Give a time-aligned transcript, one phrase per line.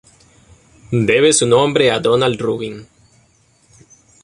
[0.91, 2.87] Debe su nombre a Donald Rubin.